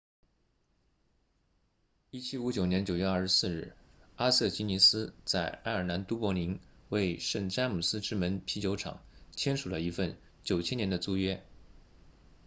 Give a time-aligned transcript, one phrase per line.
[2.09, 3.73] 1759年9月24日
[4.15, 9.03] 阿瑟吉尼斯在爱尔兰都柏林为圣詹姆斯之门啤酒厂
[9.35, 11.45] 签署了一份9000年的租约